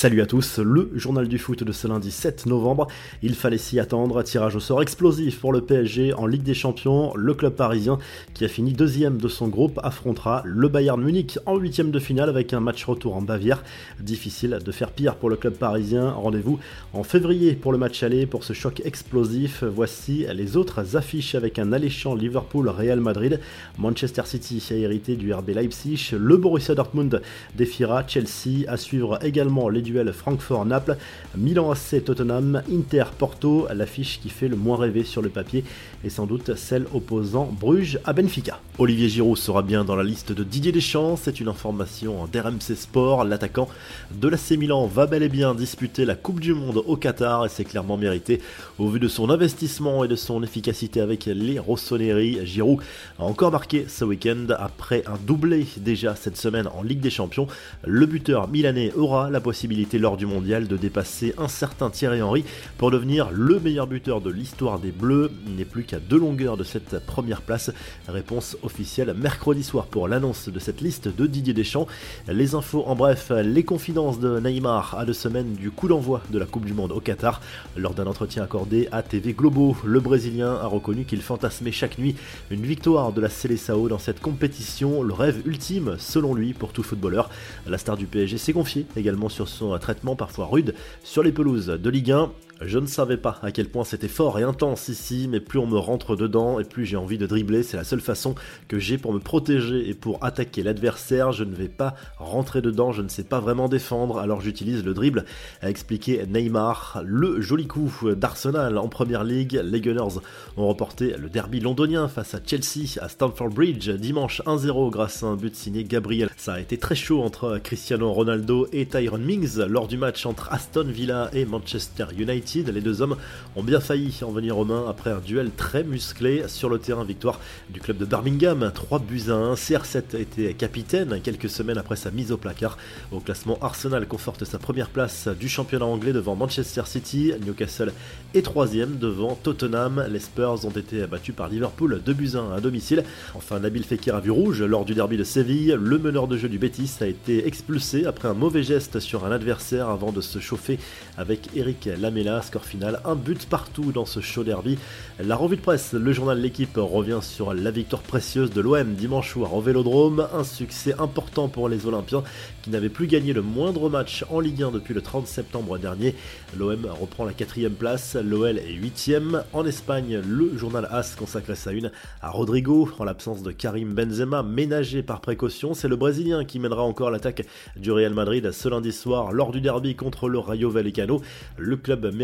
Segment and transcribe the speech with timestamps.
[0.00, 2.88] Salut à tous, le journal du foot de ce lundi 7 novembre.
[3.22, 7.12] Il fallait s'y attendre, tirage au sort explosif pour le PSG en Ligue des Champions.
[7.14, 7.98] Le club parisien,
[8.32, 12.30] qui a fini deuxième de son groupe, affrontera le Bayern Munich en huitième de finale
[12.30, 13.62] avec un match retour en Bavière.
[14.00, 16.12] Difficile de faire pire pour le club parisien.
[16.12, 16.58] Rendez-vous
[16.94, 19.64] en février pour le match aller pour ce choc explosif.
[19.64, 23.38] Voici les autres affiches avec un alléchant Liverpool-Real Madrid.
[23.76, 26.12] Manchester City a hérité du RB Leipzig.
[26.18, 27.20] Le Borussia Dortmund
[27.54, 28.64] défiera Chelsea.
[28.66, 30.96] À suivre également les duels Francfort-Naples,
[31.36, 35.64] Milan AC Tottenham, Inter Porto, l'affiche qui fait le moins rêver sur le papier
[36.04, 38.60] et sans doute celle opposant Bruges à Benfica.
[38.78, 43.24] Olivier Giroud sera bien dans la liste de Didier Deschamps, c'est une information d'RMC Sport,
[43.24, 43.68] l'attaquant
[44.12, 47.48] de l'AC Milan va bel et bien disputer la Coupe du Monde au Qatar et
[47.48, 48.40] c'est clairement mérité
[48.78, 52.46] au vu de son investissement et de son efficacité avec les Rossoneri.
[52.46, 52.80] Giroud
[53.18, 57.46] a encore marqué ce week-end après un doublé déjà cette semaine en Ligue des Champions.
[57.84, 62.44] Le buteur milanais aura la possibilité lors du mondial de dépasser un certain Thierry Henry
[62.78, 65.30] pour devenir le meilleur buteur de l'histoire des Bleus.
[65.56, 67.70] N'est plus qu'à deux longueurs de cette première place.
[68.08, 71.86] Réponse officielle mercredi soir pour l'annonce de cette liste de Didier Deschamps.
[72.28, 76.38] Les infos en bref, les confidences de Neymar à deux semaines du coup d'envoi de
[76.38, 77.40] la Coupe du Monde au Qatar.
[77.76, 82.16] Lors d'un entretien accordé à TV Globo, le Brésilien a reconnu qu'il fantasmait chaque nuit
[82.50, 86.82] une victoire de la Seleção dans cette compétition, le rêve ultime selon lui pour tout
[86.82, 87.30] footballeur.
[87.66, 91.66] La star du PSG s'est confiée également sur son traitement parfois rude sur les pelouses
[91.66, 92.32] de Ligue 1.
[92.62, 95.66] Je ne savais pas à quel point c'était fort et intense ici, mais plus on
[95.66, 98.34] me rentre dedans et plus j'ai envie de dribbler, c'est la seule façon
[98.68, 101.32] que j'ai pour me protéger et pour attaquer l'adversaire.
[101.32, 104.92] Je ne vais pas rentrer dedans, je ne sais pas vraiment défendre, alors j'utilise le
[104.92, 105.24] dribble,
[105.62, 107.00] a expliqué Neymar.
[107.02, 110.18] Le joli coup d'Arsenal en première ligue, les Gunners
[110.58, 115.28] ont reporté le derby londonien face à Chelsea à Stamford Bridge dimanche 1-0 grâce à
[115.28, 116.28] un but signé Gabriel.
[116.36, 120.52] Ça a été très chaud entre Cristiano Ronaldo et Tyron Mings lors du match entre
[120.52, 122.49] Aston Villa et Manchester United.
[122.54, 123.16] Les deux hommes
[123.54, 127.04] ont bien failli en venir aux mains après un duel très musclé sur le terrain.
[127.04, 127.38] Victoire
[127.68, 129.54] du club de Birmingham, 3 buts à 1.
[129.54, 132.76] CR7 a été capitaine quelques semaines après sa mise au placard.
[133.12, 137.32] Au classement, Arsenal conforte sa première place du championnat anglais devant Manchester City.
[137.46, 137.92] Newcastle
[138.34, 140.04] est troisième devant Tottenham.
[140.10, 143.04] Les Spurs ont été battus par Liverpool, 2 buts à 1 à domicile.
[143.36, 145.76] Enfin, Nabil Fekir a vu rouge lors du derby de Séville.
[145.80, 149.30] Le meneur de jeu du Betis a été expulsé après un mauvais geste sur un
[149.30, 150.80] adversaire avant de se chauffer
[151.16, 154.78] avec Eric Lamela score final, un but partout dans ce show derby.
[155.18, 159.32] La revue de presse, le journal L'équipe revient sur la victoire précieuse de l'OM dimanche
[159.32, 162.22] soir au Vélodrome, un succès important pour les Olympiens
[162.62, 166.14] qui n'avaient plus gagné le moindre match en Ligue 1 depuis le 30 septembre dernier.
[166.58, 169.42] L'OM reprend la quatrième place, l'OL est huitième.
[169.52, 171.90] En Espagne, le journal AS consacre sa une
[172.22, 175.74] à Rodrigo en l'absence de Karim Benzema, ménagé par précaution.
[175.74, 177.44] C'est le Brésilien qui mènera encore l'attaque
[177.76, 181.22] du Real Madrid ce lundi soir lors du derby contre le Rayo Vallecano.
[181.56, 182.14] Le club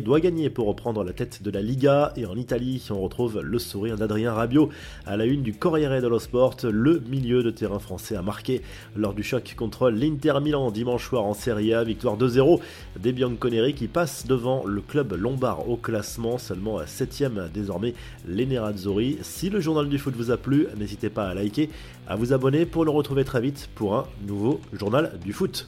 [0.00, 2.12] doit gagner pour reprendre la tête de la Liga.
[2.16, 4.70] Et en Italie, on retrouve le sourire d'Adrien Rabiot
[5.06, 6.56] à la une du Corriere dello Sport.
[6.64, 8.62] Le milieu de terrain français a marqué
[8.96, 11.84] lors du choc contre l'Inter Milan dimanche soir en Serie A.
[11.84, 12.60] Victoire 2-0
[12.98, 17.94] des Bianconeri qui passe devant le club lombard au classement, seulement à 7ème désormais
[18.26, 18.52] les.
[19.22, 21.70] Si le journal du foot vous a plu, n'hésitez pas à liker,
[22.06, 25.66] à vous abonner pour le retrouver très vite pour un nouveau journal du foot.